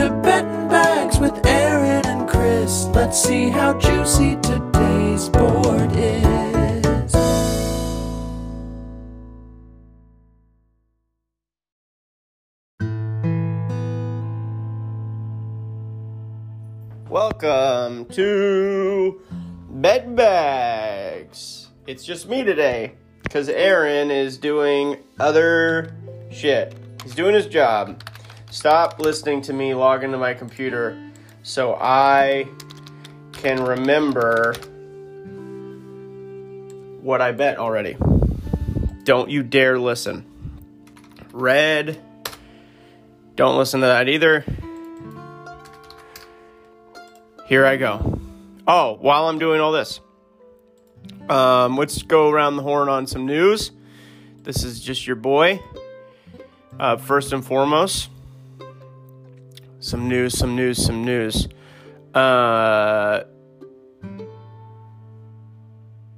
[0.00, 2.86] to Betting Bags with Aaron and Chris.
[2.86, 7.12] Let's see how juicy today's board is.
[17.10, 19.20] Welcome to
[19.68, 21.68] Bed Bags.
[21.86, 25.94] It's just me today because Aaron is doing other
[26.30, 26.74] shit.
[27.02, 28.02] He's doing his job.
[28.50, 31.00] Stop listening to me log into my computer
[31.44, 32.48] so I
[33.32, 34.54] can remember
[37.00, 37.96] what I bet already.
[39.04, 40.26] Don't you dare listen.
[41.32, 42.00] Red.
[43.36, 44.44] Don't listen to that either.
[47.46, 48.18] Here I go.
[48.66, 50.00] Oh, while I'm doing all this,
[51.28, 53.70] um, let's go around the horn on some news.
[54.42, 55.60] This is just your boy.
[56.78, 58.08] Uh, first and foremost,
[59.90, 61.48] some news, some news, some news.
[62.14, 63.24] Uh,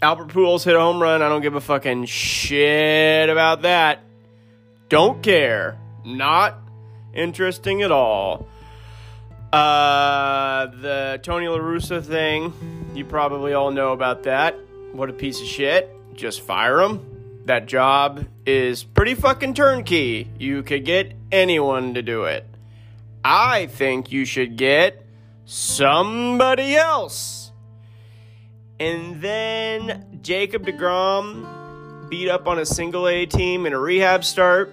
[0.00, 1.20] Albert Pujols hit a home run.
[1.20, 4.04] I don't give a fucking shit about that.
[4.88, 5.78] Don't care.
[6.04, 6.58] Not
[7.12, 8.46] interesting at all.
[9.52, 12.52] Uh, the Tony La Russa thing,
[12.94, 14.54] you probably all know about that.
[14.92, 15.90] What a piece of shit.
[16.14, 17.42] Just fire him.
[17.46, 20.30] That job is pretty fucking turnkey.
[20.38, 22.46] You could get anyone to do it.
[23.28, 25.04] I think you should get
[25.46, 27.50] somebody else.
[28.78, 34.72] And then Jacob DeGrom beat up on a single A team in a rehab start.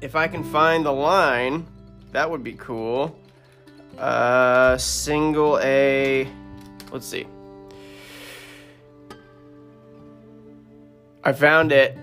[0.00, 1.68] If I can find the line,
[2.10, 3.16] that would be cool.
[3.96, 6.26] Uh, single A.
[6.90, 7.28] Let's see.
[11.22, 11.96] I found it.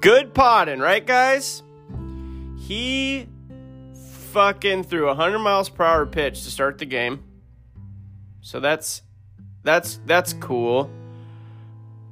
[0.00, 1.62] Good potting, right, guys?
[2.70, 3.26] He
[4.30, 7.24] fucking threw a 100 miles per hour pitch to start the game.
[8.42, 9.02] So that's
[9.64, 10.88] that's that's cool.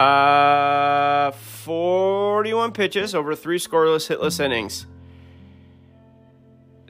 [0.00, 4.88] Uh 41 pitches over 3 scoreless hitless innings.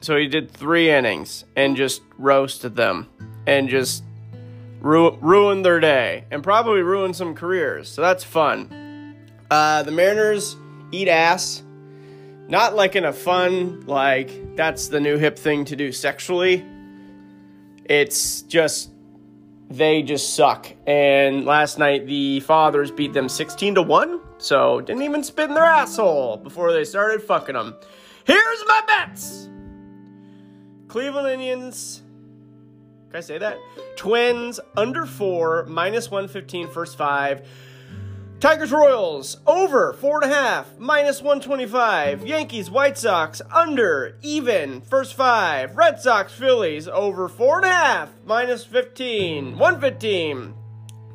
[0.01, 3.07] So he did 3 innings and just roasted them
[3.45, 4.03] and just
[4.81, 7.87] ru- ruined their day and probably ruined some careers.
[7.87, 9.15] So that's fun.
[9.51, 10.55] Uh the Mariners
[10.91, 11.61] eat ass.
[12.49, 16.65] Not like in a fun, like, that's the new hip thing to do sexually.
[17.85, 18.89] It's just,
[19.69, 20.67] they just suck.
[20.87, 24.19] And last night, the Fathers beat them 16 to 1.
[24.39, 27.75] So, didn't even spit in their asshole before they started fucking them.
[28.25, 29.47] Here's my bets
[30.87, 32.01] Cleveland Indians.
[33.11, 33.59] Can I say that?
[33.95, 37.47] Twins under four, minus 115, first five.
[38.39, 42.25] Tigers Royals over four and a half minus 125.
[42.25, 45.75] Yankees White Sox under even first five.
[45.75, 50.53] Red Sox Phillies over four and a half minus 15 115.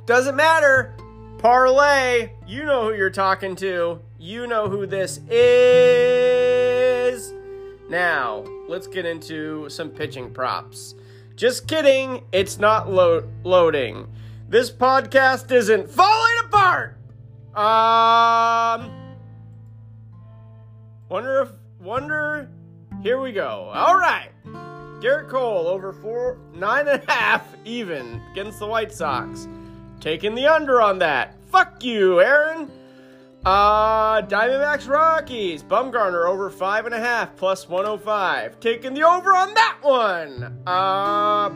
[0.05, 0.95] Doesn't matter.
[1.39, 2.33] Parlay.
[2.47, 4.01] You know who you're talking to.
[4.19, 7.33] You know who this is.
[7.89, 10.95] Now, let's get into some pitching props.
[11.37, 12.23] Just kidding.
[12.33, 14.09] It's not lo- loading.
[14.47, 16.99] This podcast isn't falling apart.
[17.57, 18.91] Um,
[21.09, 21.51] wonder if
[21.81, 22.49] wonder.
[23.03, 23.71] Here we go.
[23.73, 24.31] All right,
[25.01, 29.47] Gerrit Cole over four nine and a half even against the White Sox.
[30.01, 31.37] Taking the under on that.
[31.51, 32.71] Fuck you, Aaron.
[33.45, 35.63] Uh, Diamondbacks Rockies.
[35.63, 38.59] Bumgarner over five and a half plus 105.
[38.59, 40.61] Taking the over on that one.
[40.67, 41.51] Uh,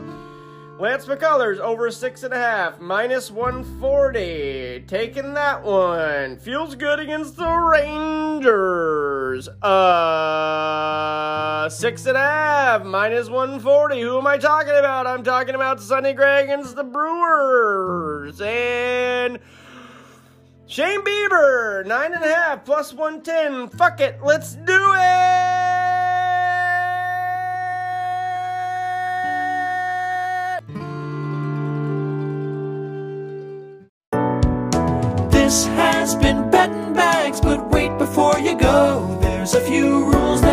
[0.79, 4.85] Lance McCullers over six and a half, minus 140.
[4.87, 6.37] Taking that one.
[6.37, 9.49] Feels good against the Rangers.
[9.61, 13.99] Uh, six and a half, minus 140.
[13.99, 15.05] Who am I talking about?
[15.05, 18.39] I'm talking about Sonny Gray against the Brewers.
[18.39, 19.39] And
[20.65, 23.67] Shane Bieber, nine and a half, plus 110.
[23.77, 25.28] Fuck it, let's do it.
[35.49, 39.17] This has been Betting Bags, but wait before you go.
[39.19, 40.43] There's a few rules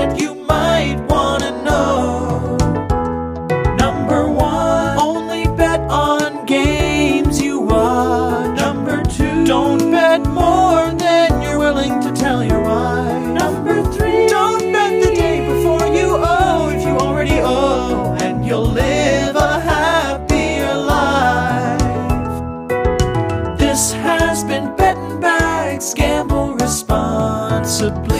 [27.86, 28.15] discipline.